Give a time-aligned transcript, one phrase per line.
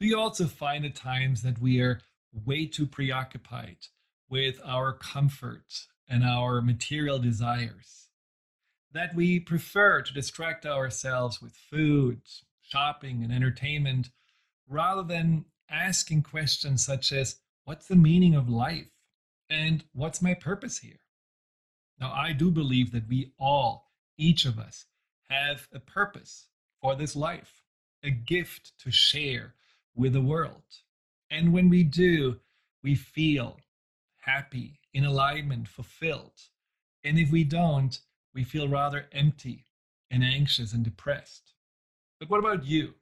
[0.00, 2.00] Do you also find at times that we are
[2.32, 3.76] way too preoccupied
[4.28, 8.08] with our comfort and our material desires?
[8.92, 12.22] That we prefer to distract ourselves with food,
[12.60, 14.10] shopping, and entertainment
[14.68, 18.90] rather than asking questions such as, What's the meaning of life?
[19.48, 21.00] And what's my purpose here?
[22.00, 24.86] Now, I do believe that we all, each of us,
[25.30, 26.48] have a purpose
[26.82, 27.62] for this life,
[28.02, 29.54] a gift to share
[29.94, 30.62] with the world.
[31.30, 32.40] And when we do,
[32.82, 33.58] we feel
[34.20, 36.40] happy, in alignment, fulfilled.
[37.02, 37.98] And if we don't,
[38.34, 39.66] we feel rather empty
[40.10, 41.54] and anxious and depressed.
[42.18, 42.94] But what about you?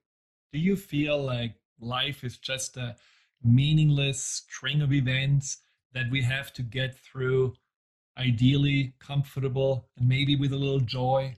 [0.53, 2.97] Do you feel like life is just a
[3.43, 5.59] meaningless string of events
[5.93, 7.55] that we have to get through,
[8.17, 11.37] ideally comfortable and maybe with a little joy?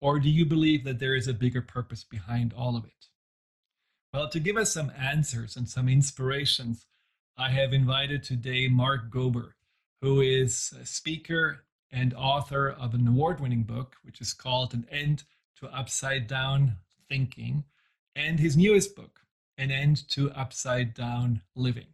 [0.00, 3.06] Or do you believe that there is a bigger purpose behind all of it?
[4.16, 6.86] Well, to give us some answers and some inspirations,
[7.36, 9.50] I have invited today Mark Gober,
[10.00, 14.86] who is a speaker and author of an award winning book, which is called An
[14.90, 15.24] End
[15.60, 16.76] to Upside Down
[17.10, 17.64] Thinking,
[18.14, 19.20] and his newest book,
[19.58, 21.88] An End to Upside Down Living.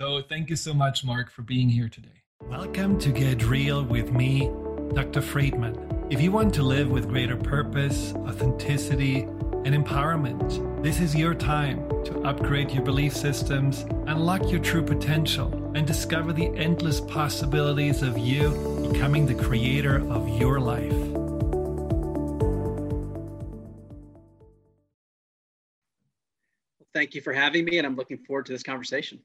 [0.00, 2.22] So, thank you so much, Mark, for being here today.
[2.44, 4.52] Welcome to Get Real with me,
[4.94, 5.20] Dr.
[5.20, 6.06] Friedman.
[6.10, 9.26] If you want to live with greater purpose, authenticity,
[9.64, 15.72] and empowerment, this is your time to upgrade your belief systems, unlock your true potential,
[15.74, 18.50] and discover the endless possibilities of you
[18.90, 20.92] becoming the creator of your life.
[26.92, 29.20] Thank you for having me, and I'm looking forward to this conversation.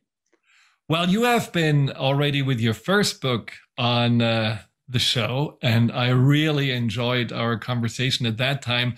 [0.87, 6.09] Well, you have been already with your first book on uh, the show, and I
[6.09, 8.95] really enjoyed our conversation at that time.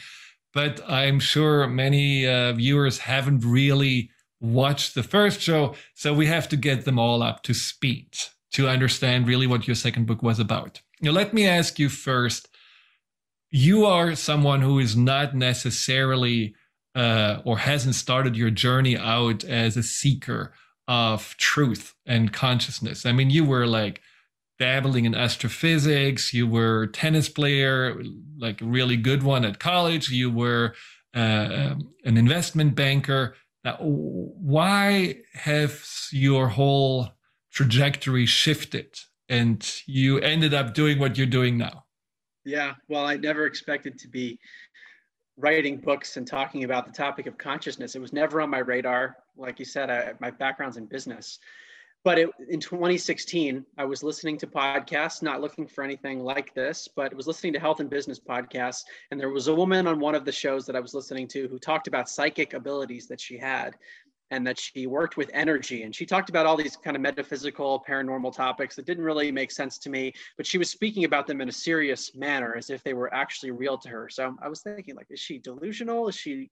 [0.57, 4.09] But I'm sure many uh, viewers haven't really
[4.41, 8.17] watched the first show, so we have to get them all up to speed
[8.53, 10.81] to understand really what your second book was about.
[10.99, 12.49] Now, let me ask you first
[13.51, 16.55] you are someone who is not necessarily
[16.95, 20.55] uh, or hasn't started your journey out as a seeker
[20.87, 23.05] of truth and consciousness.
[23.05, 24.01] I mean, you were like
[24.59, 28.01] dabbling in astrophysics, you were a tennis player,
[28.37, 30.73] like a really good one at college, you were
[31.15, 31.75] uh,
[32.05, 33.35] an investment banker.
[33.63, 37.09] Now, why have your whole
[37.51, 41.85] trajectory shifted and you ended up doing what you're doing now?
[42.45, 44.39] Yeah, well, I never expected to be
[45.37, 47.95] writing books and talking about the topic of consciousness.
[47.95, 49.17] It was never on my radar.
[49.35, 51.39] Like you said, I, my background's in business.
[52.07, 56.87] But it, in 2016, I was listening to podcasts, not looking for anything like this,
[56.87, 58.85] but was listening to health and business podcasts.
[59.11, 61.49] And there was a woman on one of the shows that I was listening to
[61.49, 63.75] who talked about psychic abilities that she had
[64.31, 65.83] and that she worked with energy.
[65.83, 69.51] And she talked about all these kind of metaphysical paranormal topics that didn't really make
[69.51, 72.81] sense to me but she was speaking about them in a serious manner as if
[72.85, 74.07] they were actually real to her.
[74.07, 76.07] So i was thinking like is she delusional?
[76.07, 76.51] Is she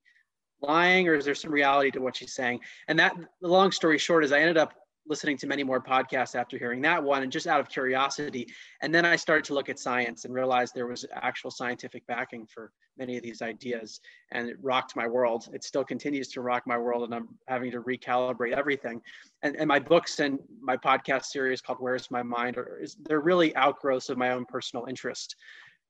[0.59, 1.07] lying?
[1.07, 2.59] Or is there some reality to what she's saying?
[2.89, 4.73] And that the long story short is i ended up
[5.07, 8.47] listening to many more podcasts after hearing that one and just out of curiosity.
[8.81, 12.47] And then I started to look at science and realized there was actual scientific backing
[12.47, 13.99] for many of these ideas.
[14.31, 15.49] And it rocked my world.
[15.53, 17.03] It still continues to rock my world.
[17.03, 19.01] And I'm having to recalibrate everything.
[19.43, 23.21] And, and my books and my podcast series called Where's My Mind, are, is, they're
[23.21, 25.35] really outgrowths of my own personal interest.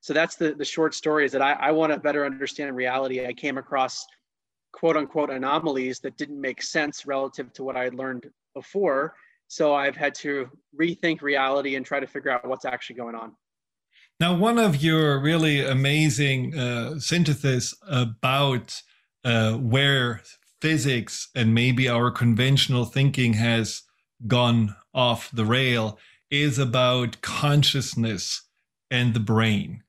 [0.02, 3.26] So that's the, the short story is that I, I want to better understand reality.
[3.26, 4.06] I came across
[4.76, 9.14] quote unquote anomalies that didn't make sense relative to what I had learned before.
[9.48, 10.50] So I've had to
[10.80, 13.34] rethink reality and try to figure out what's actually going on.
[14.20, 18.82] Now, one of your really amazing uh, synthesis about
[19.24, 20.22] uh, where
[20.62, 23.84] physics and maybe our conventional thinking has
[24.26, 26.00] gone off the rail
[26.32, 28.42] is about consciousness
[28.90, 29.84] and the brain.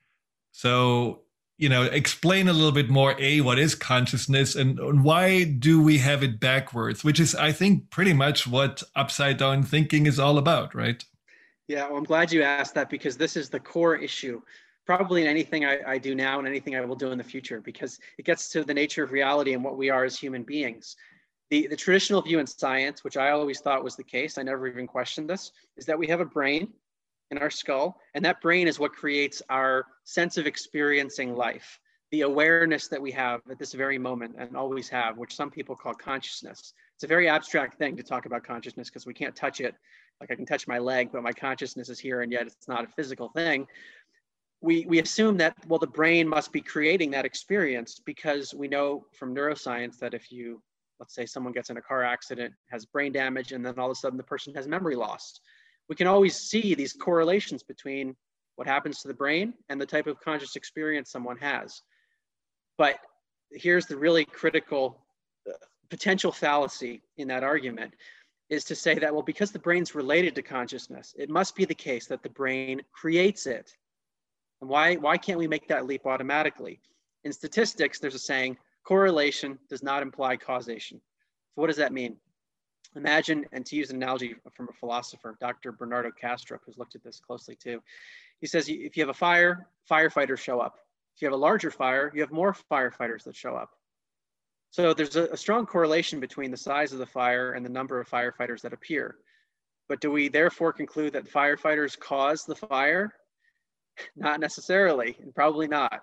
[0.51, 1.23] So
[1.59, 5.83] you know explain a little bit more a what is consciousness and, and why do
[5.83, 10.19] we have it backwards which is i think pretty much what upside down thinking is
[10.19, 11.05] all about right?
[11.69, 14.41] Yeah well i'm glad you asked that because this is the core issue
[14.87, 17.61] probably in anything I, I do now and anything i will do in the future
[17.61, 20.97] because it gets to the nature of reality and what we are as human beings.
[21.51, 24.67] The, the traditional view in science which i always thought was the case i never
[24.67, 26.73] even questioned this is that we have a brain
[27.31, 28.01] in our skull.
[28.15, 31.79] And that brain is what creates our sense of experiencing life,
[32.13, 35.75] the awareness that we have at this very moment and always have, which some people
[35.75, 36.73] call consciousness.
[36.95, 39.75] It's a very abstract thing to talk about consciousness because we can't touch it.
[40.21, 42.85] Like I can touch my leg, but my consciousness is here and yet it's not
[42.85, 43.67] a physical thing.
[44.63, 49.05] We, we assume that, well, the brain must be creating that experience because we know
[49.13, 50.63] from neuroscience that if you
[50.99, 53.93] let's say someone gets in a car accident, has brain damage, and then all of
[53.93, 55.41] a sudden the person has memory loss.
[55.89, 58.17] We can always see these correlations between
[58.57, 61.83] what happens to the brain and the type of conscious experience someone has.
[62.79, 62.99] But
[63.53, 65.05] here's the really critical
[65.49, 65.53] uh,
[65.91, 67.95] potential fallacy in that argument
[68.49, 71.75] is to say that, well, because the brain's related to consciousness, it must be the
[71.75, 73.73] case that the brain creates it.
[74.61, 76.81] And why, why can't we make that leap automatically?
[77.25, 80.99] In statistics, there's a saying, correlation does not imply causation.
[80.99, 82.17] So what does that mean?
[82.97, 85.73] Imagine, and to use an analogy from a philosopher, Dr.
[85.73, 87.83] Bernardo Kastrup, who's looked at this closely too.
[88.41, 90.77] He says, if you have a fire, firefighters show up.
[91.15, 93.71] If you have a larger fire, you have more firefighters that show up.
[94.71, 98.01] So there's a, a, strong correlation between the size of the fire and the number
[98.01, 99.17] of firefighters that appear.
[99.89, 103.15] But do we therefore conclude that firefighters cause the fire?
[104.17, 106.03] Not necessarily, and probably not.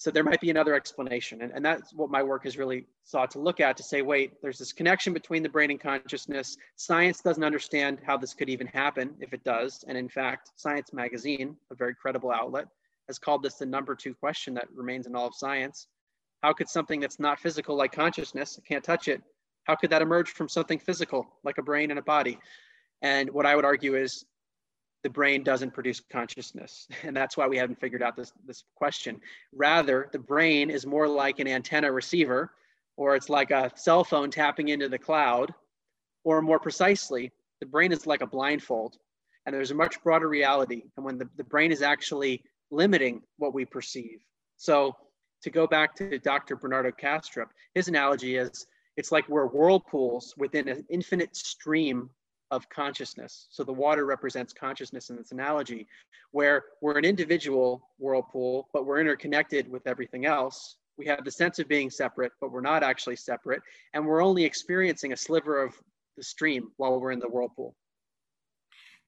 [0.00, 1.42] So there might be another explanation.
[1.42, 4.32] And, and that's what my work has really sought to look at to say, wait,
[4.40, 6.56] there's this connection between the brain and consciousness.
[6.76, 9.84] Science doesn't understand how this could even happen if it does.
[9.86, 12.64] And in fact, Science Magazine, a very credible outlet,
[13.08, 15.86] has called this the number two question that remains in all of science.
[16.42, 19.20] How could something that's not physical, like consciousness, I can't touch it,
[19.64, 22.38] how could that emerge from something physical, like a brain and a body?
[23.02, 24.24] And what I would argue is
[25.02, 26.86] the brain doesn't produce consciousness.
[27.04, 29.20] And that's why we haven't figured out this, this question.
[29.52, 32.52] Rather, the brain is more like an antenna receiver,
[32.96, 35.54] or it's like a cell phone tapping into the cloud,
[36.24, 38.98] or more precisely, the brain is like a blindfold.
[39.46, 40.82] And there's a much broader reality.
[40.96, 44.20] And when the, the brain is actually limiting what we perceive.
[44.58, 44.94] So
[45.42, 46.56] to go back to Dr.
[46.56, 48.66] Bernardo Kastrup, his analogy is
[48.96, 52.10] it's like we're whirlpools within an infinite stream
[52.50, 53.46] of consciousness.
[53.50, 55.86] So the water represents consciousness in this analogy,
[56.32, 60.76] where we're an individual whirlpool, but we're interconnected with everything else.
[60.96, 63.62] We have the sense of being separate, but we're not actually separate.
[63.94, 65.74] And we're only experiencing a sliver of
[66.16, 67.74] the stream while we're in the whirlpool.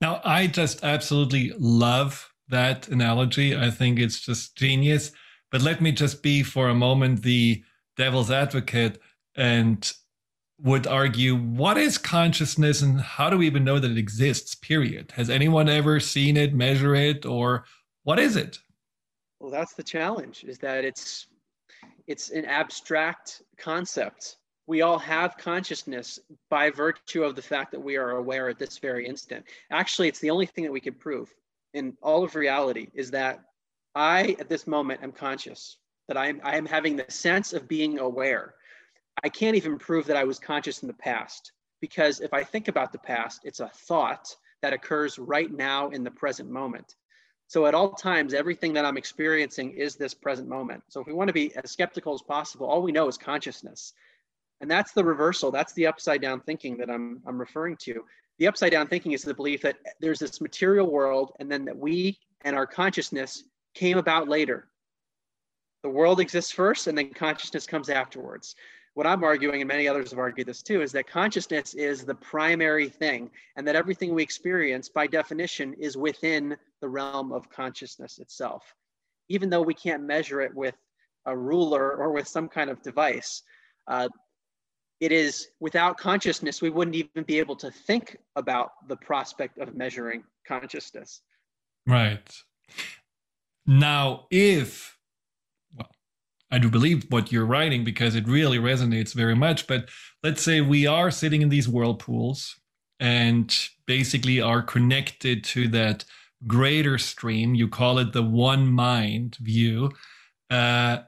[0.01, 3.57] Now, I just absolutely love that analogy.
[3.57, 5.13] I think it's just genius.
[5.51, 7.63] But let me just be for a moment the
[7.97, 8.99] devil's advocate
[9.37, 9.93] and
[10.61, 15.13] would argue what is consciousness and how do we even know that it exists period?
[15.13, 17.65] Has anyone ever seen it measure it or
[18.05, 18.59] what is it?
[19.41, 21.27] Well that's the challenge is that it's
[22.07, 24.37] it's an abstract concept.
[24.67, 28.79] We all have consciousness by virtue of the fact that we are aware at this
[28.79, 29.45] very instant.
[29.71, 31.33] Actually it's the only thing that we can prove
[31.75, 33.41] in all of reality is that
[33.95, 35.79] i at this moment am conscious
[36.09, 38.55] that i am, I am having the sense of being aware
[39.23, 42.69] I can't even prove that I was conscious in the past because if I think
[42.69, 46.95] about the past, it's a thought that occurs right now in the present moment.
[47.49, 50.85] So at all times, everything that I'm experiencing is this present moment.
[50.89, 53.93] So if we want to be as skeptical as possible, all we know is consciousness.
[54.61, 55.51] And that's the reversal.
[55.51, 58.05] That's the upside down thinking that I'm, I'm referring to.
[58.39, 61.77] The upside down thinking is the belief that there's this material world and then that
[61.77, 63.45] we and our consciousness
[63.75, 64.69] came about later.
[65.83, 68.55] The world exists first and then consciousness comes afterwards
[68.95, 72.15] what I'm arguing, and many others have argued this too, is that consciousness is the
[72.15, 78.19] primary thing, and that everything we experience, by definition, is within the realm of consciousness
[78.19, 78.75] itself.
[79.29, 80.75] Even though we can't measure it with
[81.27, 83.43] a ruler or with some kind of device,
[83.87, 84.09] uh,
[85.01, 89.75] it is without consciousness, we wouldn't even be able to think about the prospect of
[89.75, 91.23] measuring consciousness.
[91.87, 92.33] Right.
[93.67, 94.97] Now, if
[96.53, 99.67] I do believe what you're writing because it really resonates very much.
[99.67, 99.89] But
[100.23, 102.61] let's say we are sitting in these whirlpools
[103.01, 103.57] and
[103.87, 106.05] basically are connected to that
[106.47, 107.55] greater stream.
[107.55, 109.93] You call it the one mind view.
[110.51, 110.99] Uh,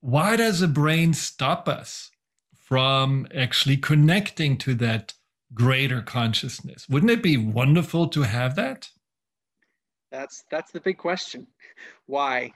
[0.00, 2.10] why does the brain stop us
[2.54, 5.14] from actually connecting to that
[5.52, 6.88] greater consciousness?
[6.88, 8.90] Wouldn't it be wonderful to have that?
[10.12, 11.48] That's that's the big question.
[12.06, 12.52] Why?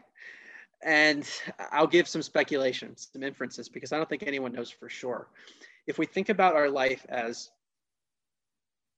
[0.83, 1.29] And
[1.73, 5.29] I'll give some speculation, some inferences, because I don't think anyone knows for sure.
[5.87, 7.51] If we think about our life as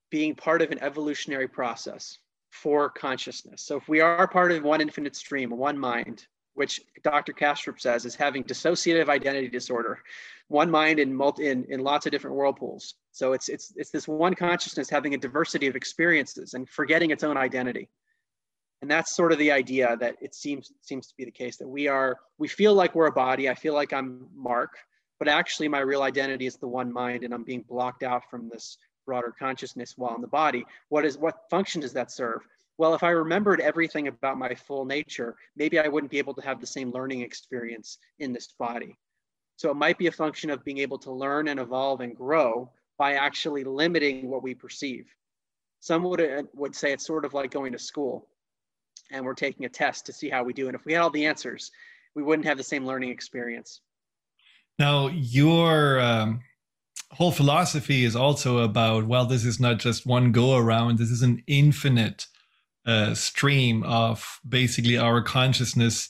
[0.09, 2.17] being part of an evolutionary process
[2.49, 7.31] for consciousness, so if we are part of one infinite stream, one mind, which Dr.
[7.31, 9.99] Kastrup says is having dissociative identity disorder,
[10.49, 12.95] one mind in, multi, in, in lots of different whirlpools.
[13.11, 17.23] So it's, it's, it's this one consciousness having a diversity of experiences and forgetting its
[17.23, 17.87] own identity
[18.81, 21.67] and that's sort of the idea that it seems seems to be the case that
[21.67, 23.49] we are we feel like we're a body.
[23.49, 24.77] I feel like i'm mark
[25.19, 28.49] but actually my real identity is the one mind and i'm being blocked out from
[28.49, 30.65] this broader consciousness while in the body.
[30.89, 32.41] What is what function does that serve?
[32.77, 36.41] Well if i remembered everything about my full nature maybe i wouldn't be able to
[36.41, 38.97] have the same learning experience in this body.
[39.57, 42.71] So it might be a function of being able to learn and evolve and grow
[42.97, 45.05] by actually limiting what we perceive.
[45.81, 48.29] Some would, uh, would say it's sort of like going to school
[49.11, 50.67] and we're taking a test to see how we do.
[50.67, 51.71] And if we had all the answers,
[52.15, 53.81] we wouldn't have the same learning experience.
[54.77, 56.41] Now, your um,
[57.11, 61.21] whole philosophy is also about well, this is not just one go around, this is
[61.21, 62.27] an infinite
[62.85, 66.09] uh, stream of basically our consciousness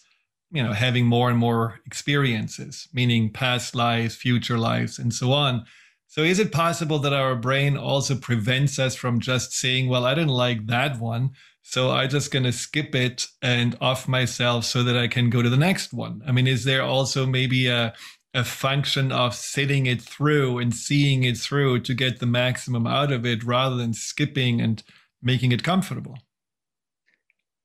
[0.52, 5.66] you know having more and more experiences meaning past lives future lives and so on
[6.10, 10.14] so is it possible that our brain also prevents us from just saying well i
[10.14, 11.30] didn't like that one
[11.62, 15.42] so i'm just going to skip it and off myself so that i can go
[15.42, 17.94] to the next one i mean is there also maybe a
[18.36, 23.12] a function of sitting it through and seeing it through to get the maximum out
[23.12, 24.84] of it rather than skipping and
[25.22, 26.16] making it comfortable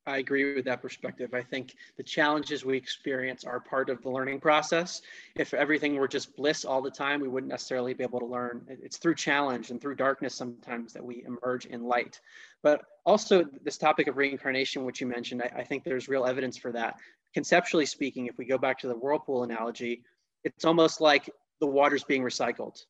[0.07, 1.33] I agree with that perspective.
[1.33, 5.01] I think the challenges we experience are part of the learning process.
[5.35, 8.67] If everything were just bliss all the time, we wouldn't necessarily be able to learn.
[8.69, 12.21] It's through challenge and through darkness sometimes that we emerge in light.
[12.63, 16.59] But also, this topic of reincarnation, which you mentioned, I, I think there's real evidence
[16.59, 16.97] for that.
[17.33, 20.03] Conceptually speaking, if we go back to the whirlpool analogy,
[20.45, 21.31] it's almost like
[21.61, 22.85] the water's being recycled.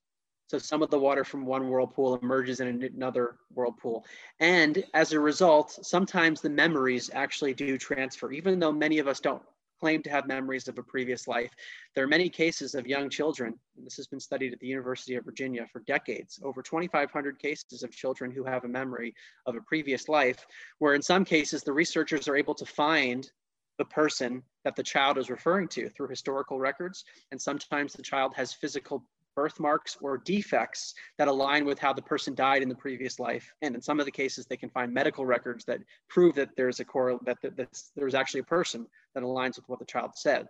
[0.46, 4.04] So some of the water from one whirlpool emerges in another whirlpool.
[4.40, 9.20] And as a result, sometimes the memories actually do transfer, even though many of us
[9.20, 9.42] don't
[9.80, 11.50] claim to have memories of a previous life.
[11.94, 15.24] There are many cases of young children, this has been studied at the University of
[15.24, 19.14] Virginia for decades, over 2,500 cases of children who have a memory
[19.46, 20.46] of a previous life,
[20.78, 23.30] where in some cases the researchers are able to find
[23.78, 27.04] the person that the child is referring to through historical records.
[27.30, 29.04] And sometimes the child has physical
[29.34, 33.52] birthmarks or defects that align with how the person died in the previous life.
[33.62, 36.80] And in some of the cases, they can find medical records that prove that there's
[36.80, 40.46] a core that, that, there's actually a person that aligns with what the child said.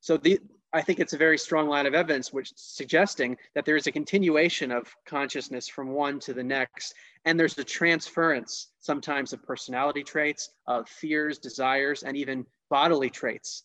[0.00, 0.38] So the,
[0.72, 3.92] I think it's a very strong line of evidence which suggesting that there is a
[3.92, 6.94] continuation of consciousness from one to the next.
[7.24, 13.62] And there's a transference sometimes of personality traits, of fears, desires, and even bodily traits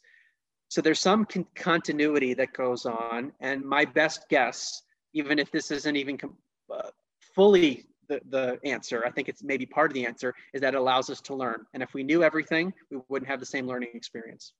[0.70, 3.34] so there's some con- continuity that goes on.
[3.42, 4.84] And my best guess,
[5.14, 6.38] even if this isn't even com-
[6.74, 6.90] uh,
[7.36, 10.78] fully the, the answer, I think it's maybe part of the answer, is that it
[10.78, 11.66] allows us to learn.
[11.74, 14.54] And if we knew everything, we wouldn't have the same learning experience.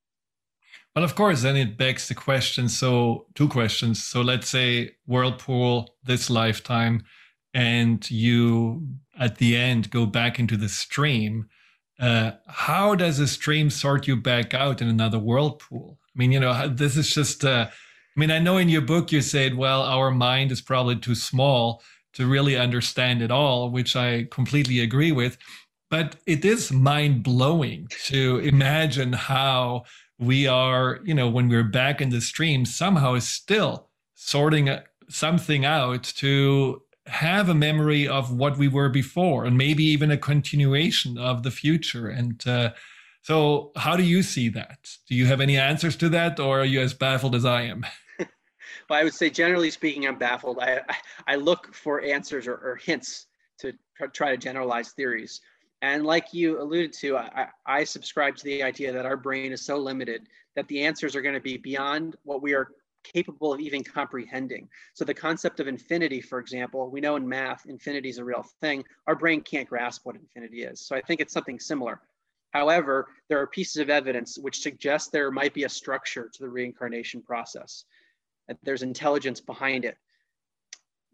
[0.96, 2.70] Well, of course, then it begs the question.
[2.70, 4.04] So, two questions.
[4.04, 7.04] So, let's say Whirlpool this lifetime,
[7.54, 8.88] and you
[9.20, 11.50] at the end go back into the stream.
[12.00, 15.98] Uh, how does a stream sort you back out in another whirlpool?
[16.16, 19.12] I mean, you know, this is just, uh, I mean, I know in your book
[19.12, 21.82] you said, well, our mind is probably too small
[22.14, 25.38] to really understand it all, which I completely agree with.
[25.90, 29.84] But it is mind blowing to imagine how
[30.20, 34.70] we are, you know, when we're back in the stream, somehow still sorting
[35.10, 40.18] something out to have a memory of what we were before and maybe even a
[40.18, 42.08] continuation of the future.
[42.08, 42.72] And uh,
[43.22, 44.90] so, how do you see that?
[45.08, 47.86] Do you have any answers to that, or are you as baffled as I am?
[48.20, 50.60] well, I would say, generally speaking, I'm baffled.
[50.60, 50.96] I, I,
[51.28, 53.28] I look for answers or, or, hints
[53.60, 53.74] to
[54.14, 55.42] try to generalize theories.
[55.82, 59.66] And like you alluded to, I, I subscribe to the idea that our brain is
[59.66, 62.72] so limited that the answers are going to be beyond what we are
[63.04, 64.68] capable of even comprehending.
[64.94, 68.46] So the concept of infinity, for example, we know in math, infinity is a real
[68.62, 68.84] thing.
[69.08, 70.82] Our brain can't grasp what infinity is.
[70.82, 72.02] So I think it's something similar.
[72.52, 76.50] However, there are pieces of evidence which suggest there might be a structure to the
[76.50, 77.86] reincarnation process.
[78.48, 79.98] That there's intelligence behind it.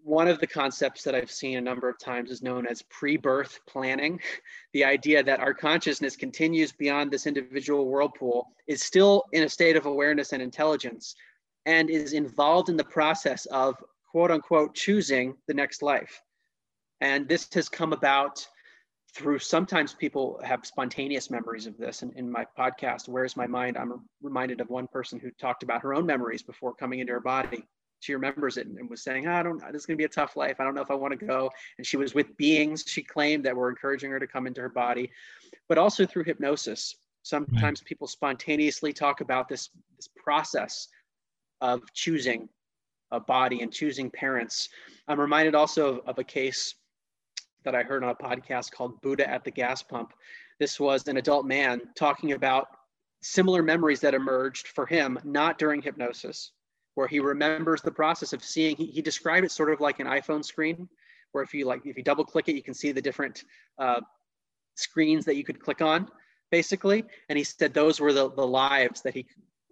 [0.01, 3.59] One of the concepts that I've seen a number of times is known as pre-birth
[3.67, 4.19] planning.
[4.73, 9.77] The idea that our consciousness continues beyond this individual whirlpool is still in a state
[9.77, 11.15] of awareness and intelligence
[11.65, 13.75] and is involved in the process of
[14.11, 16.21] quote unquote choosing the next life.
[17.01, 18.47] And this has come about
[19.13, 22.01] through sometimes people have spontaneous memories of this.
[22.01, 25.81] And in my podcast, Where's My Mind, I'm reminded of one person who talked about
[25.81, 27.65] her own memories before coming into her body.
[28.01, 30.05] She remembers it and was saying, oh, I don't, know, this is going to be
[30.05, 30.57] a tough life.
[30.59, 31.49] I don't know if I want to go.
[31.77, 34.69] And she was with beings she claimed that were encouraging her to come into her
[34.69, 35.09] body,
[35.69, 36.95] but also through hypnosis.
[37.23, 37.87] Sometimes right.
[37.87, 40.89] people spontaneously talk about this, this process
[41.65, 42.47] of choosing
[43.09, 44.69] a body and choosing parents.
[45.07, 46.75] I'm reminded also of, of a case
[47.63, 50.13] that I heard on a podcast called Buddha at the Gas Pump.
[50.59, 52.67] This was an adult man talking about
[53.23, 56.51] similar memories that emerged for him, not during hypnosis,
[56.93, 58.75] where he remembers the process of seeing.
[58.75, 60.87] He, he described it sort of like an iPhone screen,
[61.31, 63.43] where if you like, if you double click it, you can see the different
[63.79, 64.01] uh,
[64.75, 66.07] screens that you could click on,
[66.51, 67.03] basically.
[67.29, 69.25] And he said those were the, the lives that he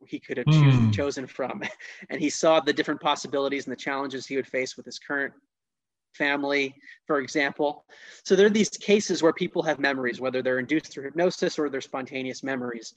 [0.07, 0.93] he could have mm.
[0.93, 1.63] chosen from.
[2.09, 5.33] And he saw the different possibilities and the challenges he would face with his current
[6.13, 6.75] family,
[7.07, 7.85] for example.
[8.23, 11.69] So there are these cases where people have memories, whether they're induced through hypnosis or
[11.69, 12.93] they're spontaneous memories.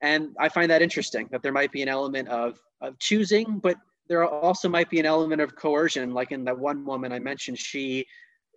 [0.00, 3.76] And I find that interesting that there might be an element of, of choosing, but
[4.08, 6.12] there also might be an element of coercion.
[6.12, 8.06] Like in that one woman I mentioned, she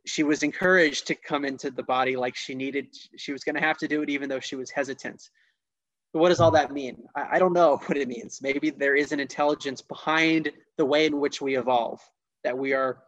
[0.06, 2.88] she was encouraged to come into the body like she needed.
[3.18, 5.30] She was going to have to do it even though she was hesitant.
[6.14, 7.04] What does all that mean?
[7.16, 8.42] I, I don't know what it means.
[8.42, 12.00] Maybe there is an intelligence behind the way in which we evolve,
[12.44, 13.00] that we are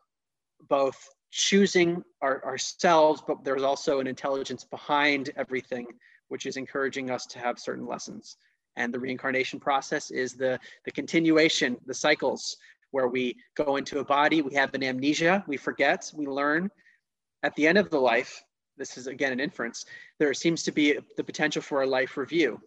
[0.67, 0.97] both
[1.31, 5.85] choosing our, ourselves, but there's also an intelligence behind everything,
[6.27, 8.37] which is encouraging us to have certain lessons.
[8.75, 12.57] And the reincarnation process is the, the continuation, the cycles
[12.91, 16.69] where we go into a body, we have an amnesia, we forget, we learn.
[17.43, 18.43] At the end of the life,
[18.77, 19.85] this is again an inference,
[20.17, 22.59] there seems to be the potential for a life review.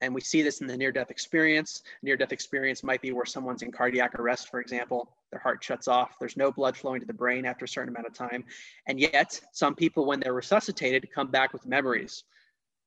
[0.00, 1.82] And we see this in the near death experience.
[2.02, 5.88] Near death experience might be where someone's in cardiac arrest, for example, their heart shuts
[5.88, 8.44] off, there's no blood flowing to the brain after a certain amount of time.
[8.86, 12.24] And yet, some people, when they're resuscitated, come back with memories,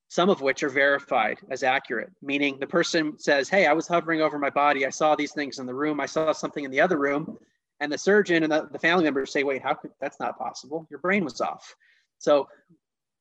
[0.08, 4.22] some of which are verified as accurate, meaning the person says, Hey, I was hovering
[4.22, 6.82] over my body, I saw these things in the room, I saw something in the
[6.82, 7.38] other room.
[7.80, 10.88] And the surgeon and the, family members say, Wait, how could that's not possible?
[10.90, 11.76] Your brain was off.
[12.18, 12.48] So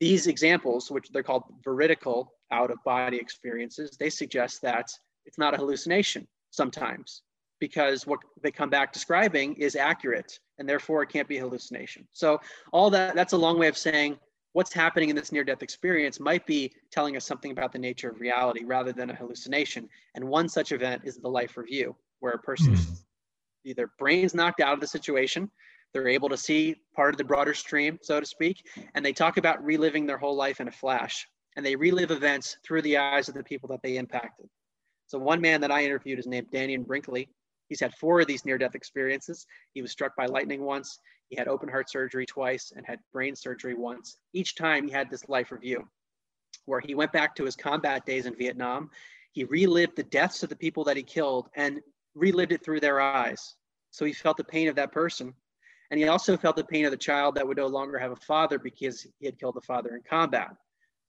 [0.00, 4.90] these examples, which they're called veridical out of body experiences, they suggest that
[5.26, 7.22] it's not a hallucination sometimes
[7.60, 12.06] because what they come back describing is accurate and therefore it can't be a hallucination.
[12.12, 12.40] So
[12.72, 14.18] all that that's a long way of saying
[14.52, 18.10] what's happening in this near death experience might be telling us something about the nature
[18.10, 19.88] of reality rather than a hallucination.
[20.14, 22.96] And one such event is the life review where a person's mm.
[23.64, 25.50] either brain's knocked out of the situation
[25.92, 28.64] they're able to see part of the broader stream, so to speak,
[28.94, 31.26] and they talk about reliving their whole life in a flash.
[31.56, 34.48] And they relive events through the eyes of the people that they impacted.
[35.06, 37.28] So one man that I interviewed is named Dannion Brinkley.
[37.68, 39.46] He's had four of these near-death experiences.
[39.74, 40.98] He was struck by lightning once.
[41.28, 44.18] He had open heart surgery twice and had brain surgery once.
[44.32, 45.88] Each time he had this life review
[46.66, 48.90] where he went back to his combat days in Vietnam.
[49.32, 51.80] He relived the deaths of the people that he killed and
[52.14, 53.56] relived it through their eyes.
[53.90, 55.34] So he felt the pain of that person
[55.90, 58.16] and he also felt the pain of the child that would no longer have a
[58.16, 60.50] father because he had killed the father in combat.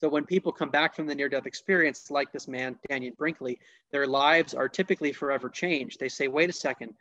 [0.01, 3.59] So when people come back from the near-death experience, like this man, Dannion Brinkley,
[3.91, 5.99] their lives are typically forever changed.
[5.99, 6.95] They say, wait a second,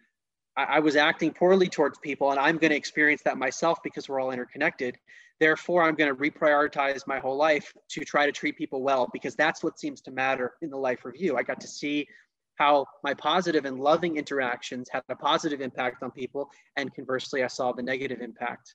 [0.55, 4.07] I, I was acting poorly towards people and I'm going to experience that myself because
[4.07, 4.99] we're all interconnected.
[5.39, 9.35] Therefore, I'm going to reprioritize my whole life to try to treat people well because
[9.35, 11.39] that's what seems to matter in the life review.
[11.39, 12.07] I got to see
[12.57, 16.51] how my positive and loving interactions had a positive impact on people.
[16.77, 18.75] And conversely, I saw the negative impact.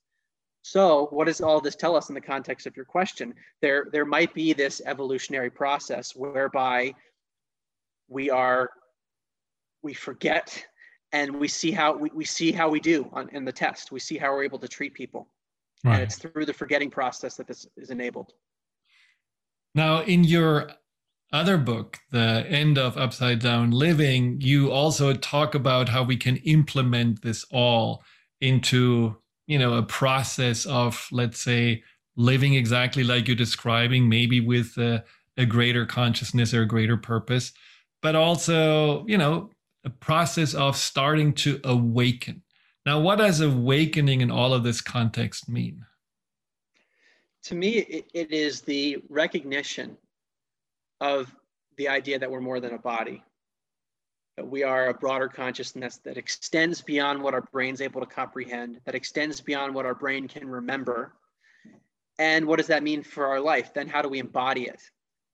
[0.68, 3.36] So what does all this tell us in the context of your question?
[3.62, 6.96] There, there might be this evolutionary process whereby
[8.08, 8.72] we are,
[9.84, 10.66] we forget
[11.12, 13.92] and we see how we, we see how we do on, in the test.
[13.92, 15.28] We see how we're able to treat people.
[15.84, 15.94] Right.
[15.94, 18.34] And it's through the forgetting process that this is enabled.
[19.76, 20.72] Now, in your
[21.32, 26.38] other book, The End of Upside Down Living, you also talk about how we can
[26.38, 28.04] implement this all
[28.42, 31.84] into, you know, a process of, let's say,
[32.16, 35.04] living exactly like you're describing, maybe with a,
[35.38, 37.52] a greater consciousness or a greater purpose,
[38.02, 39.50] but also, you know,
[39.84, 42.42] a process of starting to awaken.
[42.86, 45.86] Now, what does awakening in all of this context mean?
[47.44, 49.98] To me, it, it is the recognition
[51.02, 51.34] of
[51.78, 53.24] the idea that we're more than a body,
[54.38, 58.80] that we are a broader consciousness that extends beyond what our brain's able to comprehend,
[58.86, 61.14] that extends beyond what our brain can remember.
[62.20, 63.74] And what does that mean for our life?
[63.74, 64.82] Then how do we embody it?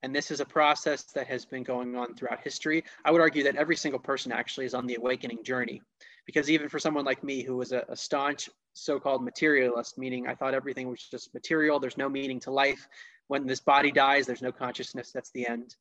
[0.04, 2.84] And this is a process that has been going on throughout history.
[3.06, 5.82] I would argue that every single person actually is on the awakening journey.
[6.26, 10.28] Because even for someone like me, who was a, a staunch so called materialist, meaning
[10.28, 12.88] I thought everything was just material, there's no meaning to life,
[13.28, 15.76] when this body dies, there's no consciousness, that's the end.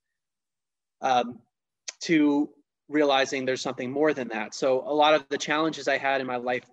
[1.01, 1.41] Um,
[2.01, 2.51] to
[2.91, 4.55] realizing there's something more than that.
[4.55, 6.65] So a lot of the challenges I had in my life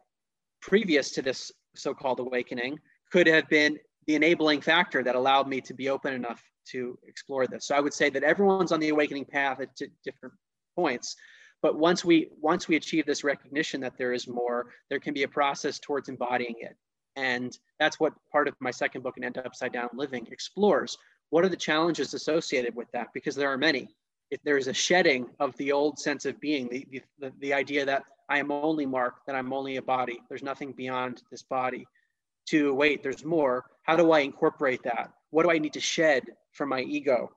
[0.61, 2.79] previous to this so-called awakening
[3.11, 3.77] could have been
[4.07, 7.67] the enabling factor that allowed me to be open enough to explore this.
[7.67, 9.69] So I would say that everyone's on the awakening path at
[10.03, 10.33] different
[10.75, 11.15] points.
[11.61, 15.23] But once we once we achieve this recognition that there is more, there can be
[15.23, 16.75] a process towards embodying it.
[17.15, 20.97] And that's what part of my second book, An End Upside Down Living, explores.
[21.29, 23.07] What are the challenges associated with that?
[23.13, 23.89] Because there are many.
[24.29, 27.85] If there is a shedding of the old sense of being, the, the, the idea
[27.85, 31.87] that I am only Mark, that I'm only a body, there's nothing beyond this body,
[32.47, 33.65] to wait, there's more.
[33.83, 35.11] How do I incorporate that?
[35.29, 37.31] What do I need to shed from my ego?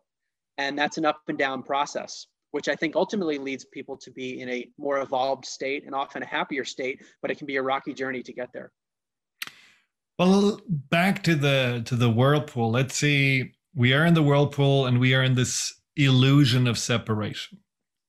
[0.59, 2.27] And that's an up and down process.
[2.53, 6.23] which I think ultimately leads people to be in a more evolved state and often
[6.23, 8.73] a happier state, but it can be a rocky journey to get there.
[10.19, 12.71] Well, back to the to the whirlpool.
[12.71, 17.59] Let's see, we are in the whirlpool and we are in this illusion of separation.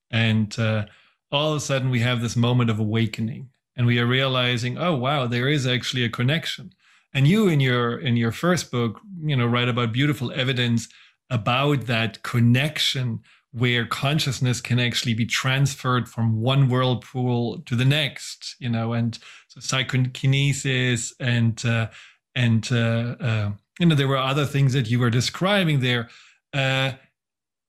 [0.10, 0.86] And uh,
[1.32, 4.96] all of a sudden we have this moment of awakening and we are realizing, oh
[4.96, 6.74] wow, there is actually a connection.
[7.14, 10.88] And you in your in your first book, you know, write about beautiful evidence
[11.30, 13.22] about that connection
[13.54, 19.20] where consciousness can actually be transferred from one whirlpool to the next, you know, and
[19.50, 21.88] so psychokinesis and uh,
[22.34, 26.10] and uh, uh, you know there were other things that you were describing there,
[26.54, 26.92] uh,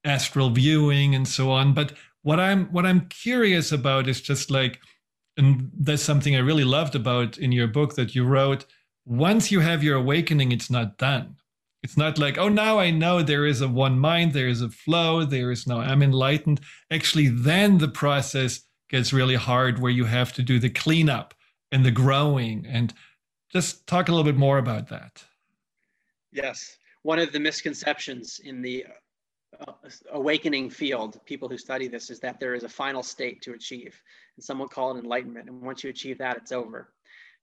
[0.04, 1.74] astral viewing and so on.
[1.74, 4.80] But what I'm what I'm curious about is just like,
[5.36, 8.66] and that's something I really loved about in your book that you wrote.
[9.04, 11.36] Once you have your awakening, it's not done
[11.82, 14.70] it's not like, oh, now I know there is a one mind, there is a
[14.70, 16.60] flow, there is now I'm enlightened.
[16.90, 21.34] Actually, then the process gets really hard where you have to do the cleanup
[21.72, 22.64] and the growing.
[22.66, 22.94] And
[23.50, 25.24] just talk a little bit more about that.
[26.30, 26.76] Yes.
[27.02, 28.86] One of the misconceptions in the
[29.60, 29.72] uh,
[30.12, 34.00] awakening field, people who study this, is that there is a final state to achieve.
[34.36, 35.48] And some will call it enlightenment.
[35.48, 36.92] And once you achieve that, it's over.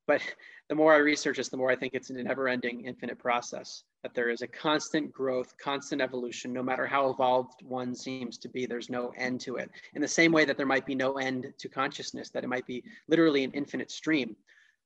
[0.08, 0.22] But
[0.70, 3.84] the more I research this, the more I think it's a never ending, infinite process
[4.02, 8.48] that there is a constant growth, constant evolution, no matter how evolved one seems to
[8.48, 9.70] be, there's no end to it.
[9.94, 12.66] In the same way that there might be no end to consciousness, that it might
[12.66, 14.36] be literally an infinite stream.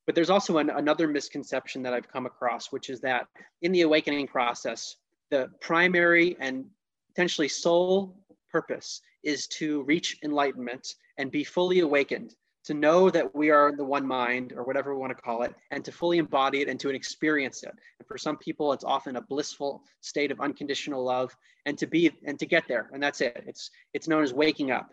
[0.05, 3.27] But there's also an, another misconception that I've come across, which is that
[3.61, 4.95] in the awakening process,
[5.29, 6.65] the primary and
[7.13, 8.15] potentially sole
[8.51, 13.83] purpose is to reach enlightenment and be fully awakened to know that we are the
[13.83, 16.79] one mind or whatever we want to call it and to fully embody it and
[16.79, 17.73] to experience it.
[17.99, 22.11] And for some people it's often a blissful state of unconditional love and to be
[22.25, 23.43] and to get there and that's it.
[23.45, 24.89] It's it's known as waking up.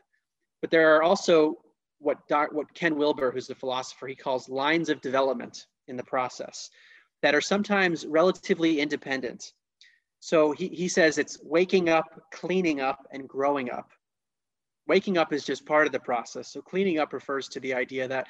[0.61, 1.59] But there are also
[1.99, 2.19] what
[2.51, 6.71] what ken wilber who's the philosopher he calls lines of development in the process
[7.23, 9.53] that are sometimes relatively independent
[10.21, 13.91] so he, he says it's waking up cleaning up and growing up
[14.91, 16.49] Waking up is just part of the process.
[16.53, 18.27] So cleaning up refers to the idea that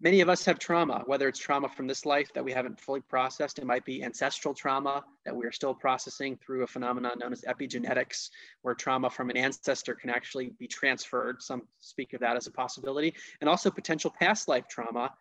[0.00, 3.00] many of us have trauma, whether it's trauma from this life that we haven't fully
[3.00, 7.32] processed, it might be ancestral trauma that we are still processing through a phenomenon known
[7.32, 8.30] as epigenetics,
[8.62, 11.42] where trauma from an ancestor can actually be transferred.
[11.42, 15.12] Some speak of that as a possibility, and also potential past life trauma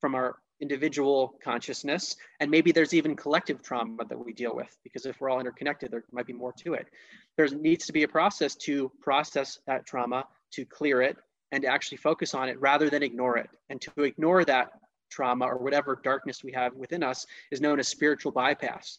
[0.00, 2.16] from our individual consciousness.
[2.40, 5.90] And maybe there's even collective trauma that we deal with, because if we're all interconnected,
[5.90, 6.88] there might be more to it.
[7.36, 11.16] There needs to be a process to process that trauma, to clear it,
[11.52, 13.50] and to actually focus on it rather than ignore it.
[13.68, 14.70] And to ignore that
[15.10, 18.98] trauma or whatever darkness we have within us is known as spiritual bypass,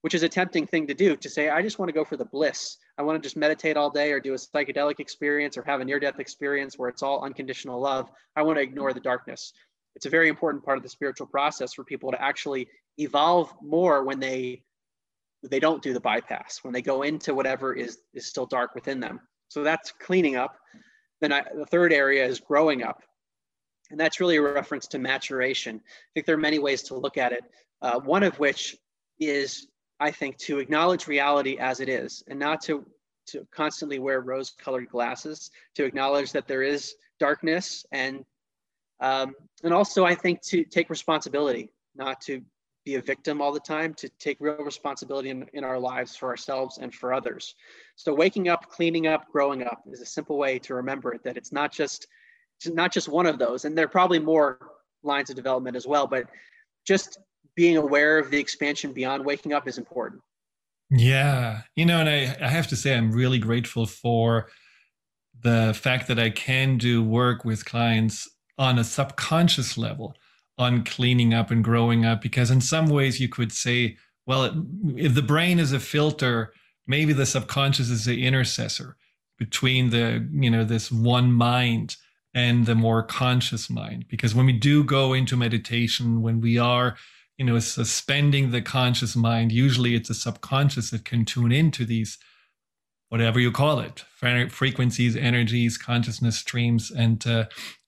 [0.00, 2.16] which is a tempting thing to do to say, I just want to go for
[2.16, 2.78] the bliss.
[2.98, 5.84] I want to just meditate all day or do a psychedelic experience or have a
[5.84, 8.10] near death experience where it's all unconditional love.
[8.34, 9.52] I want to ignore the darkness
[9.94, 14.04] it's a very important part of the spiritual process for people to actually evolve more
[14.04, 14.62] when they
[15.50, 19.00] they don't do the bypass when they go into whatever is is still dark within
[19.00, 19.20] them.
[19.48, 20.56] So that's cleaning up.
[21.20, 23.02] Then I, the third area is growing up.
[23.90, 25.76] And that's really a reference to maturation.
[25.84, 27.44] I think there are many ways to look at it.
[27.82, 28.76] Uh, one of which
[29.18, 29.68] is
[30.00, 32.84] i think to acknowledge reality as it is and not to
[33.26, 38.24] to constantly wear rose colored glasses to acknowledge that there is darkness and
[39.02, 39.34] um,
[39.64, 42.40] and also, I think to take responsibility, not to
[42.84, 46.28] be a victim all the time, to take real responsibility in, in our lives for
[46.28, 47.54] ourselves and for others.
[47.96, 51.36] So waking up, cleaning up, growing up is a simple way to remember it, that
[51.36, 52.06] it's not just
[52.64, 53.64] it's not just one of those.
[53.64, 54.58] And there are probably more
[55.02, 56.26] lines of development as well, but
[56.86, 57.18] just
[57.56, 60.22] being aware of the expansion beyond waking up is important.
[60.90, 61.62] Yeah.
[61.74, 64.48] You know, and I, I have to say, I'm really grateful for
[65.42, 70.16] the fact that I can do work with clients on a subconscious level
[70.58, 74.64] on cleaning up and growing up because in some ways you could say well
[74.96, 76.52] if the brain is a filter
[76.86, 78.96] maybe the subconscious is the intercessor
[79.38, 81.96] between the you know this one mind
[82.34, 84.06] and the more conscious mind.
[84.08, 86.96] Because when we do go into meditation when we are
[87.38, 92.18] you know suspending the conscious mind usually it's a subconscious that can tune into these
[93.08, 94.04] whatever you call it
[94.50, 97.46] frequencies energies consciousness streams and uh,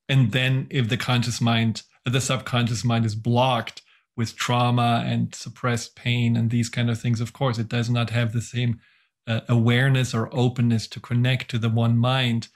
[0.09, 3.83] and then if the conscious mind the subconscious mind is blocked
[4.17, 8.11] with trauma and suppressed pain and these kind of things of course it does not
[8.11, 8.81] have the same
[9.27, 12.49] uh, awareness or openness to connect to the one mind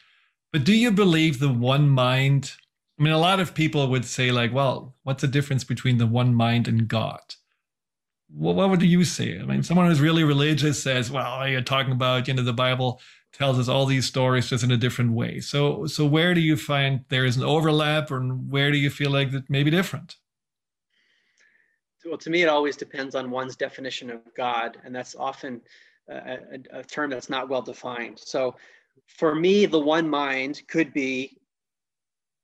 [0.53, 2.53] but do you believe the one mind
[2.99, 6.07] i mean a lot of people would say like well what's the difference between the
[6.07, 7.35] one mind and god
[8.31, 9.39] well, what would you say?
[9.39, 13.01] I mean, someone who's really religious says, well, you're talking about, you know, the Bible
[13.33, 15.41] tells us all these stories just in a different way.
[15.41, 19.11] So, so where do you find there is an overlap, or where do you feel
[19.11, 20.17] like that may be different?
[22.05, 25.61] Well, to me, it always depends on one's definition of God, and that's often
[26.09, 28.19] a, a, a term that's not well defined.
[28.19, 28.57] So,
[29.07, 31.39] for me, the one mind could be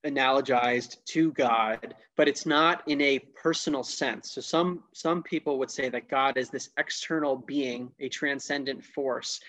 [0.04, 4.32] analogized to God, but it's not in a personal sense.
[4.32, 9.40] So some some people would say that God is this external being, a transcendent force,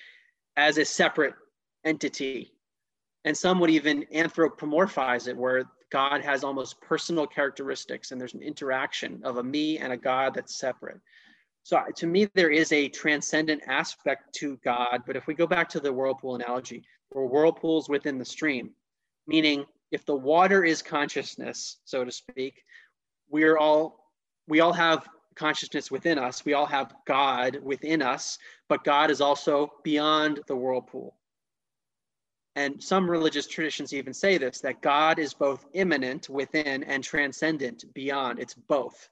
[0.57, 1.33] as a separate
[1.83, 2.51] entity.
[3.25, 8.41] And some would even anthropomorphize it, where God has almost personal characteristics and there's an
[8.41, 10.99] interaction of a me and a God that's separate.
[11.63, 15.01] So to me, there is a transcendent aspect to God.
[15.07, 18.71] But if we go back to the whirlpool analogy, or whirlpools within the stream,
[19.25, 22.61] meaning if the water is consciousness, so to speak,
[23.29, 24.11] we are all
[24.47, 26.45] we all have consciousness within us.
[26.45, 31.15] We all have God within us, but God is also beyond the whirlpool.
[32.55, 37.93] And some religious traditions even say this that God is both immanent within and transcendent
[37.93, 38.39] beyond.
[38.39, 39.09] It's both.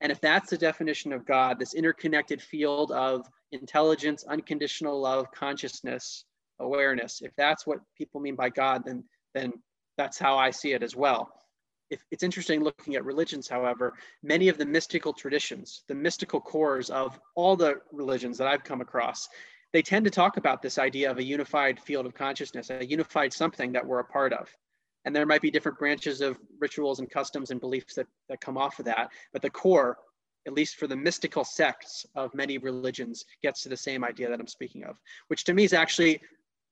[0.00, 6.24] And if that's the definition of God, this interconnected field of intelligence, unconditional love, consciousness,
[6.60, 9.52] awareness, if that's what people mean by God, then, then
[9.96, 11.32] that's how I see it as well.
[11.90, 16.90] If, it's interesting looking at religions, however, many of the mystical traditions, the mystical cores
[16.90, 19.28] of all the religions that I've come across,
[19.72, 23.32] they tend to talk about this idea of a unified field of consciousness, a unified
[23.32, 24.48] something that we're a part of.
[25.04, 28.56] And there might be different branches of rituals and customs and beliefs that, that come
[28.56, 29.10] off of that.
[29.32, 29.98] But the core,
[30.46, 34.40] at least for the mystical sects of many religions, gets to the same idea that
[34.40, 36.20] I'm speaking of, which to me is actually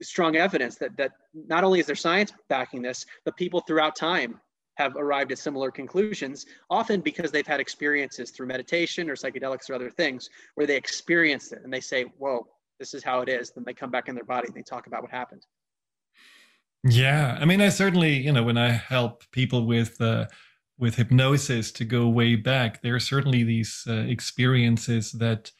[0.01, 4.40] strong evidence that that not only is there science backing this, but people throughout time
[4.77, 9.75] have arrived at similar conclusions, often because they've had experiences through meditation or psychedelics or
[9.75, 12.47] other things where they experience it and they say, whoa,
[12.79, 13.51] this is how it is.
[13.51, 15.45] Then they come back in their body and they talk about what happened.
[16.85, 17.39] Yeah.
[17.41, 20.27] I mean, I certainly, you know, when I help people with, uh,
[20.79, 25.53] with hypnosis to go way back, there are certainly these uh, experiences that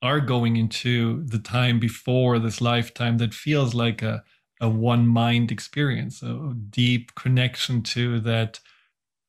[0.00, 4.22] are going into the time before this lifetime that feels like a,
[4.60, 8.60] a one mind experience, a deep connection to that.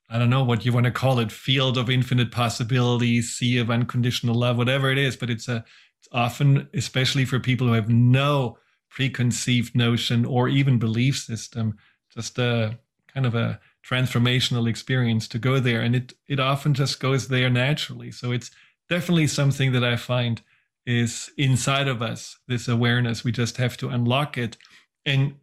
[0.10, 3.72] I don't know what you want to call it, field of infinite possibilities, sea of
[3.72, 5.64] unconditional love, whatever it is, but it's a
[6.00, 8.58] it's often, especially for people who have no
[8.90, 11.78] preconceived notion or even belief system,
[12.14, 15.82] just a kind of a transformational experience to go there.
[15.82, 18.12] And it it often just goes there naturally.
[18.12, 18.52] So it's
[18.90, 20.42] definitely something that I find
[20.86, 23.24] is inside of us, this awareness.
[23.24, 24.58] We just have to unlock it.
[25.06, 25.36] And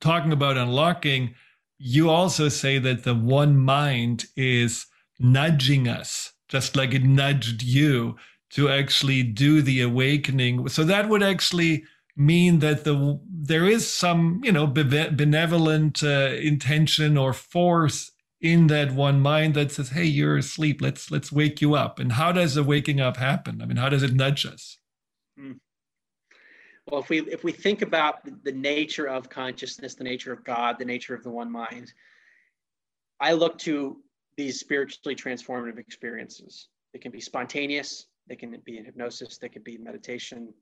[0.00, 1.34] talking about unlocking,
[1.78, 4.86] you also say that the one mind is
[5.18, 8.16] nudging us, just like it nudged you
[8.50, 10.68] to actually do the awakening.
[10.68, 11.84] So that would actually
[12.16, 18.92] mean that the there is some you know benevolent uh, intention or force in that
[18.92, 22.56] one mind that says hey you're asleep let's let's wake you up and how does
[22.56, 24.78] the waking up happen i mean how does it nudge us
[25.38, 25.52] Hmm.
[26.90, 30.76] Well, if we if we think about the nature of consciousness, the nature of God,
[30.78, 31.92] the nature of the one mind,
[33.20, 33.98] I look to
[34.36, 36.68] these spiritually transformative experiences.
[36.92, 40.52] They can be spontaneous, they can be in hypnosis, they could be meditation,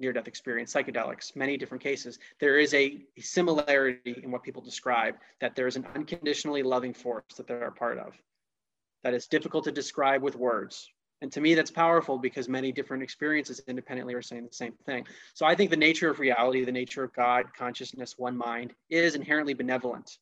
[0.00, 2.18] near-death experience, psychedelics, many different cases.
[2.40, 7.22] There is a similarity in what people describe that there is an unconditionally loving force
[7.36, 8.14] that they're a part of.
[9.04, 10.90] That is difficult to describe with words,
[11.24, 15.06] and to me, that's powerful because many different experiences independently are saying the same thing.
[15.32, 19.14] So I think the nature of reality, the nature of God, consciousness, one mind, is
[19.14, 20.18] inherently benevolent.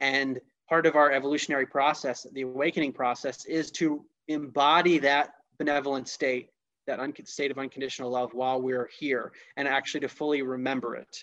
[0.00, 6.50] And part of our evolutionary process, the awakening process, is to embody that benevolent state,
[6.88, 11.22] that un- state of unconditional love while we're here, and actually to fully remember it.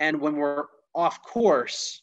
[0.00, 2.02] And when we're off course,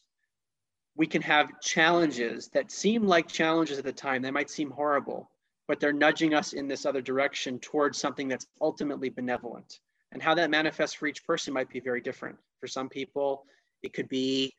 [0.95, 4.23] we can have challenges that seem like challenges at the time.
[4.23, 5.29] They might seem horrible,
[5.69, 9.81] but they're nudging us in this other direction towards something that's ultimately benevolent.
[10.11, 12.35] And how that manifests for each person might be very different.
[12.59, 13.45] For some people,
[13.83, 14.51] it could be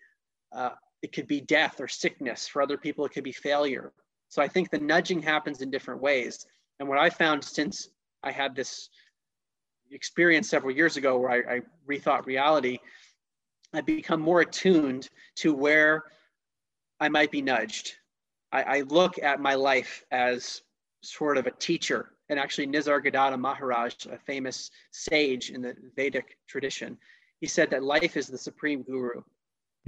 [0.52, 0.70] uh,
[1.02, 2.46] it could be death or sickness.
[2.46, 3.92] For other people, it could be failure.
[4.28, 6.46] So I think the nudging happens in different ways.
[6.78, 7.88] And what I found since
[8.22, 8.88] I had this
[9.90, 12.78] experience several years ago where I, I rethought reality,
[13.72, 16.04] I've become more attuned to where
[17.00, 17.94] I might be nudged.
[18.52, 20.62] I, I look at my life as
[21.02, 22.12] sort of a teacher.
[22.28, 26.96] And actually, Nisargadatta Maharaj, a famous sage in the Vedic tradition,
[27.40, 29.22] he said that life is the supreme guru.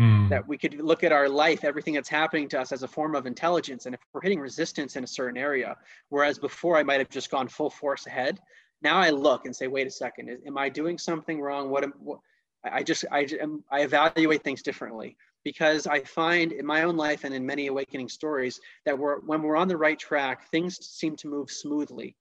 [0.01, 0.31] Mm.
[0.31, 3.15] That we could look at our life, everything that's happening to us, as a form
[3.15, 3.85] of intelligence.
[3.85, 5.77] And if we're hitting resistance in a certain area,
[6.09, 8.41] whereas before I might have just gone full force ahead,
[8.81, 11.69] now I look and say, wait a second, am I doing something wrong?
[11.69, 12.21] What, am, what
[12.65, 13.27] I just I
[13.71, 18.09] I evaluate things differently because I find in my own life and in many awakening
[18.09, 22.17] stories that we're when we're on the right track, things seem to move smoothly.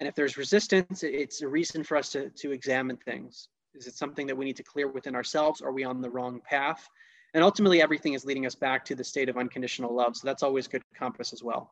[0.00, 3.48] And if there's resistance, it's a reason for us to, to examine things.
[3.74, 5.62] Is it something that we need to clear within ourselves?
[5.62, 6.86] Are we on the wrong path?
[7.34, 10.16] And ultimately, everything is leading us back to the state of unconditional love.
[10.16, 11.70] So that's always good compass as well.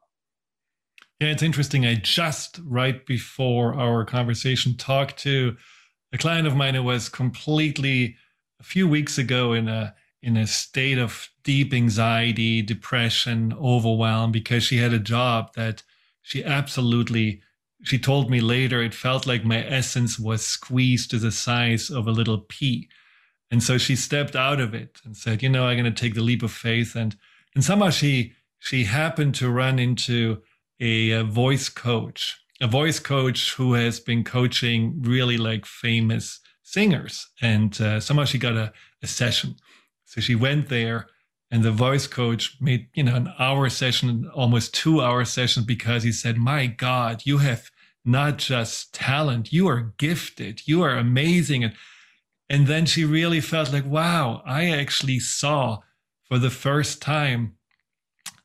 [1.20, 1.86] Yeah, it's interesting.
[1.86, 5.56] I just right before our conversation talked to
[6.12, 8.16] a client of mine who was completely
[8.60, 14.64] a few weeks ago in a in a state of deep anxiety, depression, overwhelm because
[14.64, 15.82] she had a job that
[16.22, 17.42] she absolutely
[17.82, 22.06] she told me later it felt like my essence was squeezed to the size of
[22.06, 22.88] a little pea.
[23.50, 26.14] And so she stepped out of it and said, you know, I'm going to take
[26.14, 26.96] the leap of faith.
[26.96, 27.14] And
[27.54, 30.42] and somehow she she happened to run into
[30.80, 37.28] a, a voice coach, a voice coach who has been coaching really like famous singers.
[37.42, 39.56] And uh, somehow she got a, a session.
[40.04, 41.08] So she went there
[41.50, 46.02] and the voice coach made, you know, an hour session, almost two hour session because
[46.02, 47.70] he said, my God, you have
[48.04, 51.64] not just talent, you are gifted, you are amazing.
[51.64, 51.74] And,
[52.50, 55.78] and then she really felt like, wow, I actually saw
[56.24, 57.54] for the first time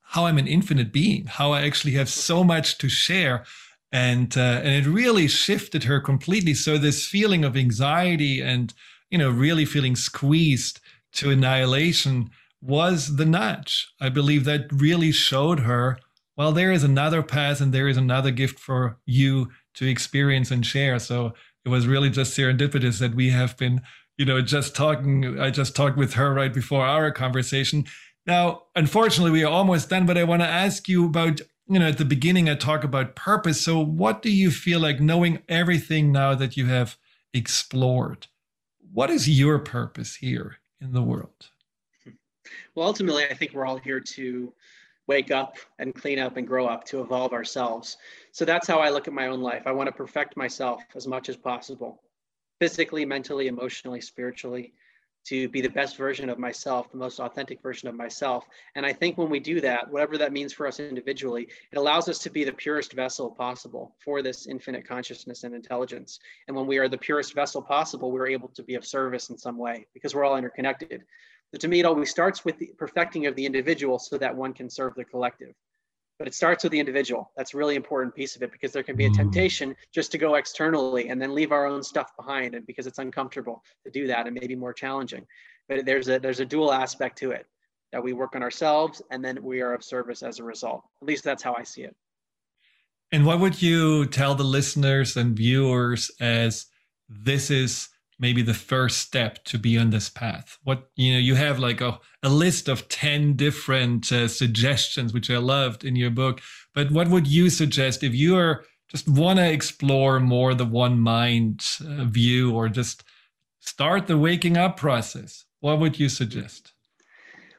[0.02, 3.46] how I'm an infinite being, how I actually have so much to share.
[3.92, 6.54] And, uh, and it really shifted her completely.
[6.54, 8.74] So this feeling of anxiety and,
[9.10, 10.80] you know, really feeling squeezed
[11.14, 12.30] to annihilation
[12.62, 13.88] was the notch.
[14.00, 15.98] I believe that really showed her,
[16.36, 20.66] well, there is another path and there is another gift for you to experience and
[20.66, 21.00] share.
[21.00, 21.34] So
[21.66, 23.82] it was really just serendipitous that we have been,
[24.18, 25.40] you know, just talking.
[25.40, 27.86] I just talked with her right before our conversation.
[28.26, 31.88] Now, unfortunately, we are almost done, but I want to ask you about, you know,
[31.88, 33.62] at the beginning, I talk about purpose.
[33.62, 36.98] So what do you feel like knowing everything now that you have
[37.34, 38.28] explored?
[38.92, 41.50] What is your purpose here in the world?
[42.76, 44.54] Well, ultimately, I think we're all here to
[45.08, 47.98] wake up and clean up and grow up to evolve ourselves.
[48.32, 49.64] So that's how I look at my own life.
[49.66, 52.02] I want to perfect myself as much as possible,
[52.60, 54.74] physically, mentally, emotionally, spiritually,
[55.26, 58.46] to be the best version of myself, the most authentic version of myself.
[58.76, 62.10] And I think when we do that, whatever that means for us individually, it allows
[62.10, 66.20] us to be the purest vessel possible for this infinite consciousness and intelligence.
[66.48, 69.38] And when we are the purest vessel possible, we're able to be of service in
[69.38, 71.04] some way because we're all interconnected.
[71.52, 74.54] But to me, it always starts with the perfecting of the individual so that one
[74.54, 75.54] can serve the collective
[76.20, 77.32] but it starts with the individual.
[77.38, 79.16] That's a really important piece of it because there can be a mm.
[79.16, 83.00] temptation just to go externally and then leave our own stuff behind and because it's
[83.00, 85.26] uncomfortable to do that and maybe more challenging.
[85.70, 87.48] But there's a there's a dual aspect to it
[87.94, 90.84] that we work on ourselves and then we are of service as a result.
[91.02, 91.96] At least that's how I see it.
[93.12, 96.68] And what would you tell the listeners and viewers as
[97.08, 97.88] this is
[98.20, 100.58] maybe the first step to be on this path?
[100.64, 105.32] What you know you have like a, a list of 10 different uh, suggestions which
[105.32, 106.42] i loved in your book
[106.74, 111.00] but what would you suggest if you are just want to explore more the one
[111.00, 113.04] mind uh, view or just
[113.60, 115.46] start the waking up process?
[115.60, 116.74] What would you suggest?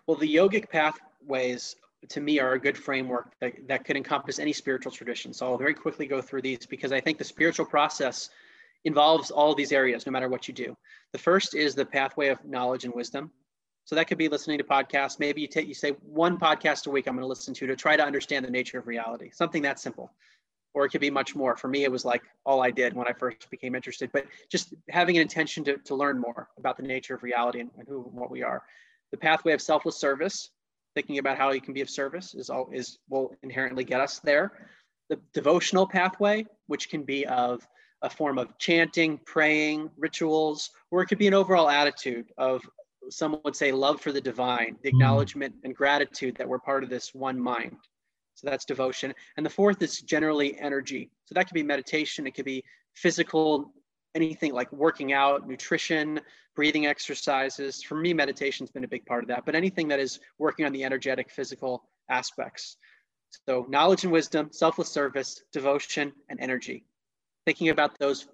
[0.07, 1.77] Well the yogic pathways
[2.09, 5.33] to me are a good framework that, that could encompass any spiritual tradition.
[5.33, 8.31] So i'll very quickly go through these because i think the spiritual process
[8.85, 10.77] involves all these areas, no matter what you do.
[11.12, 13.31] The first is the pathway of knowledge and wisdom.
[13.85, 15.19] So that could be listening to podcasts.
[15.19, 17.77] Maybe you take you say one podcast a week I'm going to listen to to
[17.77, 19.31] try to understand the nature of reality.
[19.33, 20.12] Something that simple.
[20.73, 21.57] Or it could be much more.
[21.57, 24.11] For me, it was like all I did when I first became interested.
[24.12, 27.71] But just having an intention to, to learn more about the nature of reality and,
[27.77, 28.62] and who and what we are.
[29.11, 30.51] The pathway of selfless service,
[30.95, 34.21] thinking about how you can be of service is all is will inherently get us
[34.21, 34.53] there.
[35.09, 37.66] The devotional pathway, which can be of
[38.03, 42.63] a form of chanting, praying, rituals, or it could be an overall attitude of
[43.11, 44.97] some would say love for the divine, the hmm.
[44.97, 47.77] acknowledgement and gratitude that we're part of this one mind.
[48.35, 49.13] So that's devotion.
[49.37, 51.11] And the fourth is generally energy.
[51.27, 53.73] So that could be meditation, it could be physical,
[54.15, 56.21] anything like working out, nutrition,
[56.57, 57.83] breathing exercises.
[57.83, 60.73] For me, meditation's been a big part of that, but anything that is working on
[60.73, 62.77] the energetic, physical aspects.
[63.46, 66.85] So knowledge and wisdom, selfless service, devotion, and energy
[67.45, 68.27] thinking about those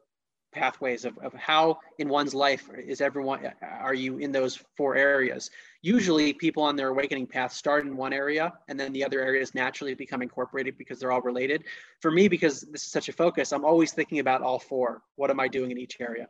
[0.57, 5.51] pathways of, of how in one's life is everyone are you in those four areas?
[5.83, 9.55] Usually people on their awakening path start in one area and then the other areas
[9.55, 11.65] naturally become incorporated because they're all related.
[12.01, 15.03] For me because this is such a focus i'm always thinking about all four.
[15.17, 16.29] What am i doing in each area?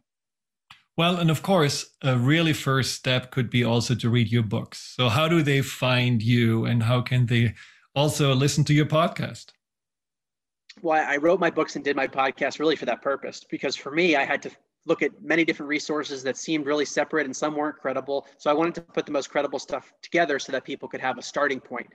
[0.96, 4.94] Well and of course a really first step could be also to read your books.
[4.96, 7.54] So how do they find you and how can they
[7.94, 9.46] also listen to your podcast
[10.82, 13.90] well, I wrote my books and did my podcast really for that purpose because for
[13.90, 14.50] me, I had to
[14.84, 18.26] look at many different resources that seemed really separate and some weren't credible.
[18.38, 21.18] So I wanted to put the most credible stuff together so that people could have
[21.18, 21.88] a starting point.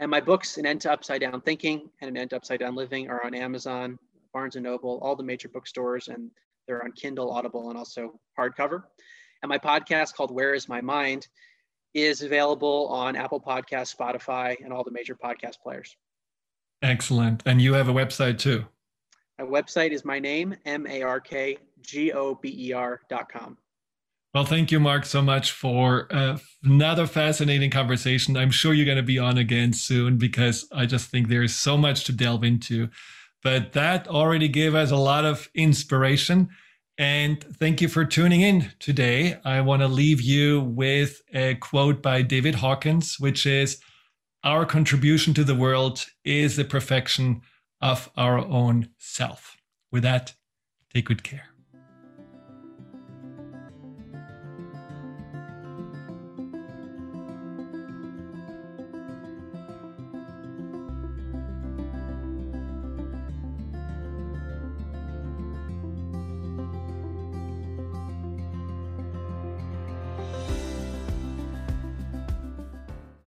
[0.00, 2.74] And my books, An End to Upside Down Thinking and An End to Upside Down
[2.74, 3.98] Living, are on Amazon,
[4.32, 6.30] Barnes and Noble, all the major bookstores, and
[6.66, 8.84] they're on Kindle, Audible, and also hardcover.
[9.42, 11.28] And my podcast called Where Is My Mind
[11.92, 15.96] is available on Apple Podcasts, Spotify, and all the major podcast players.
[16.82, 17.42] Excellent.
[17.46, 18.64] And you have a website too.
[19.38, 23.28] My website is my name, M A R K G O B E R dot
[23.30, 23.56] com.
[24.34, 28.36] Well, thank you, Mark, so much for uh, another fascinating conversation.
[28.36, 31.56] I'm sure you're going to be on again soon because I just think there is
[31.56, 32.90] so much to delve into.
[33.42, 36.50] But that already gave us a lot of inspiration.
[36.98, 39.38] And thank you for tuning in today.
[39.44, 43.80] I want to leave you with a quote by David Hawkins, which is
[44.44, 47.42] Our contribution to the world is the perfection
[47.80, 49.56] of our own self.
[49.90, 50.34] With that,
[50.92, 51.48] take good care.